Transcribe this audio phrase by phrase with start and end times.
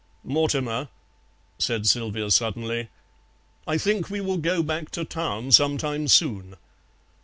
[0.23, 0.87] "Mortimer,"
[1.59, 2.89] said Sylvia suddenly,
[3.67, 6.55] "I think we will go back to Town some time soon."